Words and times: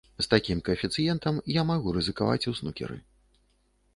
З 0.19 0.23
такім 0.29 0.61
каэфіцыентам 0.69 1.37
я 1.57 1.65
магу 1.71 1.93
рызыкаваць 1.97 2.47
у 2.53 2.57
снукеры. 2.61 2.97